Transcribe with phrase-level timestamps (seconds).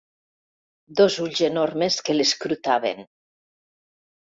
[1.01, 3.07] Dos ulls enormes que l'escrutaven.